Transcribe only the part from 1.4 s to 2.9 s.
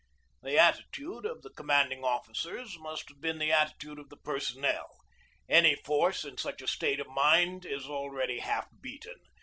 the com manding officers